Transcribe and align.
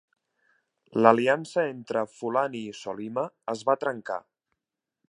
L'aliança 1.05 1.65
entre 1.75 2.03
Fulani 2.15 2.65
i 2.71 2.75
Solima 2.81 3.29
es 3.57 3.65
va 3.71 3.79
trencar. 3.87 4.21